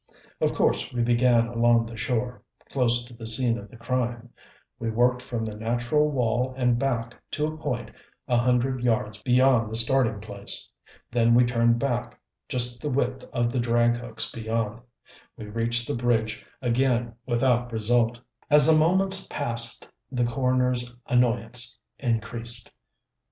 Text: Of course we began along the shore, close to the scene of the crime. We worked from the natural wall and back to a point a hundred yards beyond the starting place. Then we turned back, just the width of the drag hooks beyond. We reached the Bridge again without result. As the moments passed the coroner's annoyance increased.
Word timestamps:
Of 0.41 0.53
course 0.55 0.91
we 0.91 1.03
began 1.03 1.45
along 1.45 1.85
the 1.85 1.95
shore, 1.95 2.41
close 2.71 3.05
to 3.05 3.13
the 3.13 3.27
scene 3.27 3.59
of 3.59 3.69
the 3.69 3.77
crime. 3.77 4.31
We 4.79 4.89
worked 4.89 5.21
from 5.21 5.45
the 5.45 5.53
natural 5.53 6.09
wall 6.09 6.55
and 6.57 6.79
back 6.79 7.13
to 7.33 7.45
a 7.45 7.55
point 7.55 7.91
a 8.27 8.35
hundred 8.37 8.81
yards 8.83 9.21
beyond 9.21 9.69
the 9.69 9.75
starting 9.75 10.19
place. 10.19 10.67
Then 11.11 11.35
we 11.35 11.45
turned 11.45 11.77
back, 11.77 12.19
just 12.49 12.81
the 12.81 12.89
width 12.89 13.25
of 13.31 13.51
the 13.51 13.59
drag 13.59 13.97
hooks 13.97 14.31
beyond. 14.31 14.81
We 15.37 15.45
reached 15.45 15.87
the 15.87 15.93
Bridge 15.95 16.43
again 16.63 17.13
without 17.27 17.71
result. 17.71 18.19
As 18.49 18.65
the 18.65 18.73
moments 18.73 19.27
passed 19.27 19.87
the 20.11 20.25
coroner's 20.25 20.91
annoyance 21.05 21.77
increased. 21.99 22.71